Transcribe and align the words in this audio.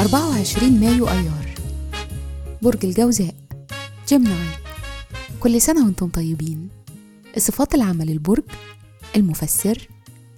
24 0.00 0.80
مايو 0.80 1.08
أيار. 1.08 1.54
برج 2.62 2.84
الجوزاء. 2.86 3.34
جيمناي 4.08 4.48
كل 5.40 5.60
سنة 5.60 5.84
وأنتم 5.84 6.08
طيبين. 6.08 6.68
صفات 7.38 7.74
العمل 7.74 8.10
البرج 8.10 8.42
المفسر 9.16 9.88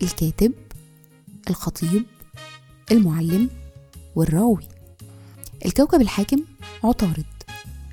الكاتب 0.03 0.53
الخطيب 1.51 2.05
المعلم 2.93 3.51
والراوي. 4.17 4.69
الكوكب 5.67 6.01
الحاكم 6.01 6.45
عطارد. 6.85 7.25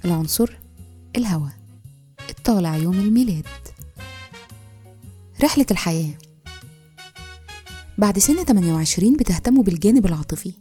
العنصر 0.06 0.58
الهواء. 1.16 1.54
الطالع 2.30 2.76
يوم 2.76 3.00
الميلاد. 3.00 3.48
رحلة 5.44 5.66
الحياة. 5.72 6.14
بعد 7.98 8.20
سن 8.20 8.44
28 8.46 9.18
بتهتموا 9.18 9.64
بالجانب 9.64 10.06
العاطفي. 10.06 10.54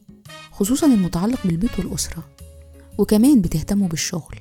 خصوصا 0.62 0.86
المتعلق 0.86 1.46
بالبيت 1.46 1.78
والأسرة 1.78 2.28
وكمان 2.98 3.40
بتهتموا 3.40 3.88
بالشغل. 3.88 4.36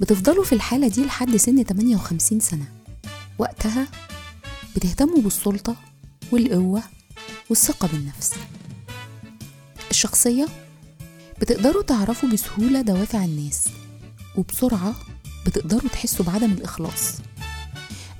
بتفضلوا 0.00 0.44
في 0.44 0.52
الحالة 0.52 0.88
دي 0.88 1.04
لحد 1.04 1.36
سن 1.36 1.62
58 1.62 2.40
سنة. 2.40 2.64
وقتها 3.38 3.88
بتهتموا 4.76 5.20
بالسلطة 5.22 5.76
والقوة 6.32 6.82
والثقة 7.50 7.88
بالنفس. 7.88 8.34
الشخصية 9.90 10.48
بتقدروا 11.40 11.82
تعرفوا 11.82 12.28
بسهولة 12.28 12.80
دوافع 12.80 13.24
الناس 13.24 13.68
وبسرعة 14.36 14.94
بتقدروا 15.46 15.90
تحسوا 15.90 16.24
بعدم 16.24 16.52
الإخلاص. 16.52 17.14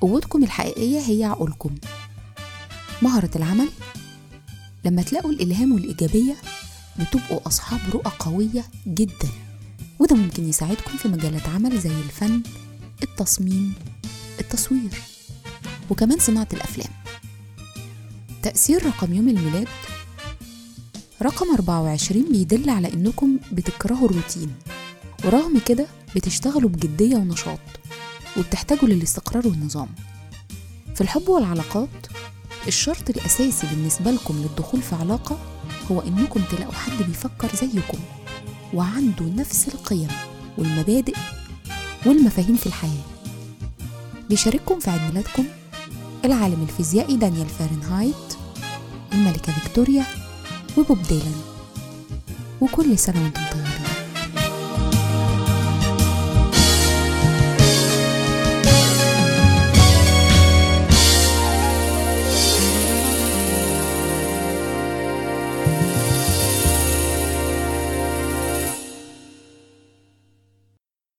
قوتكم 0.00 0.44
الحقيقية 0.44 1.00
هي 1.00 1.24
عقولكم. 1.24 1.74
مهرة 3.02 3.30
العمل 3.36 3.68
لما 4.84 5.02
تلاقوا 5.02 5.30
الإلهام 5.30 5.72
والإيجابية 5.72 6.36
بتبقوا 6.98 7.46
أصحاب 7.46 7.80
رؤى 7.92 8.12
قوية 8.18 8.64
جدا. 8.86 9.28
وده 9.98 10.16
ممكن 10.16 10.48
يساعدكم 10.48 10.96
في 10.96 11.08
مجالات 11.08 11.48
عمل 11.48 11.78
زي 11.80 11.90
الفن 11.90 12.42
التصميم 13.02 13.74
التصوير 14.40 14.90
وكمان 15.90 16.18
صناعة 16.18 16.48
الأفلام. 16.52 16.90
تأثير 18.42 18.86
رقم 18.86 19.14
يوم 19.14 19.28
الميلاد 19.28 19.68
رقم 21.22 21.46
24 21.54 22.32
بيدل 22.32 22.70
على 22.70 22.92
إنكم 22.92 23.38
بتكرهوا 23.52 24.08
الروتين 24.08 24.54
ورغم 25.24 25.60
كده 25.66 25.86
بتشتغلوا 26.16 26.70
بجدية 26.70 27.16
ونشاط 27.16 27.58
وبتحتاجوا 28.36 28.88
للاستقرار 28.88 29.48
والنظام. 29.48 29.88
في 30.94 31.00
الحب 31.00 31.28
والعلاقات 31.28 31.88
الشرط 32.68 33.10
الأساسي 33.10 33.66
بالنسبة 33.66 34.10
لكم 34.10 34.34
للدخول 34.36 34.82
في 34.82 34.94
علاقة 34.94 35.38
هو 35.90 36.00
إنكم 36.00 36.40
تلاقوا 36.50 36.72
حد 36.74 37.02
بيفكر 37.02 37.48
زيكم 37.56 37.98
وعنده 38.74 39.24
نفس 39.24 39.68
القيم 39.68 40.08
والمبادئ 40.58 41.14
والمفاهيم 42.06 42.56
في 42.56 42.66
الحياة. 42.66 43.04
بيشارككم 44.28 44.78
في 44.80 44.90
عيد 44.90 45.02
ميلادكم 45.02 45.44
العالم 46.24 46.62
الفيزيائي 46.62 47.16
دانيال 47.16 47.46
فahrenheit 47.48 48.36
الملكة 49.12 49.52
فيكتوريا 49.52 50.04
وبوب 50.78 51.02
ديلان. 51.02 51.42
وكل 52.60 52.98
سنة 52.98 53.22
وأنتم 53.22 53.42
طيبين. 53.52 53.69